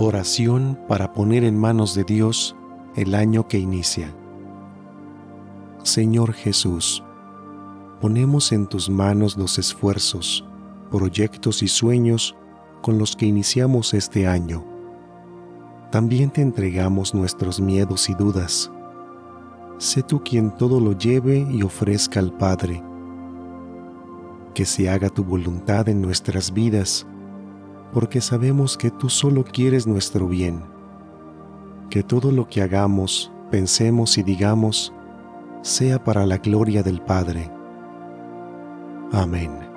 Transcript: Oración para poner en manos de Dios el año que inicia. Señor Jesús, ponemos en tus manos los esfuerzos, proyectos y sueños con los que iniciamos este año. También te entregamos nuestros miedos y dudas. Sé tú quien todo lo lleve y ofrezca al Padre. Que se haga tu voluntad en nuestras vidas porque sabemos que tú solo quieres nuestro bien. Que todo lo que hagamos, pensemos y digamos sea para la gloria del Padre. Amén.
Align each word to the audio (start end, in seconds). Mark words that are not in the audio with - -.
Oración 0.00 0.78
para 0.86 1.12
poner 1.12 1.42
en 1.42 1.58
manos 1.58 1.92
de 1.96 2.04
Dios 2.04 2.54
el 2.94 3.16
año 3.16 3.48
que 3.48 3.58
inicia. 3.58 4.14
Señor 5.82 6.34
Jesús, 6.34 7.02
ponemos 8.00 8.52
en 8.52 8.68
tus 8.68 8.88
manos 8.88 9.36
los 9.36 9.58
esfuerzos, 9.58 10.44
proyectos 10.92 11.64
y 11.64 11.66
sueños 11.66 12.36
con 12.80 12.96
los 12.96 13.16
que 13.16 13.26
iniciamos 13.26 13.92
este 13.92 14.28
año. 14.28 14.64
También 15.90 16.30
te 16.30 16.42
entregamos 16.42 17.12
nuestros 17.12 17.58
miedos 17.58 18.08
y 18.08 18.14
dudas. 18.14 18.70
Sé 19.78 20.04
tú 20.04 20.22
quien 20.22 20.52
todo 20.52 20.78
lo 20.78 20.96
lleve 20.96 21.44
y 21.50 21.64
ofrezca 21.64 22.20
al 22.20 22.32
Padre. 22.32 22.84
Que 24.54 24.64
se 24.64 24.88
haga 24.88 25.08
tu 25.08 25.24
voluntad 25.24 25.88
en 25.88 26.00
nuestras 26.00 26.52
vidas 26.52 27.04
porque 27.92 28.20
sabemos 28.20 28.76
que 28.76 28.90
tú 28.90 29.08
solo 29.08 29.44
quieres 29.44 29.86
nuestro 29.86 30.28
bien. 30.28 30.62
Que 31.90 32.02
todo 32.02 32.32
lo 32.32 32.48
que 32.48 32.62
hagamos, 32.62 33.32
pensemos 33.50 34.18
y 34.18 34.22
digamos 34.22 34.92
sea 35.62 36.02
para 36.02 36.26
la 36.26 36.38
gloria 36.38 36.82
del 36.82 37.00
Padre. 37.00 37.50
Amén. 39.12 39.67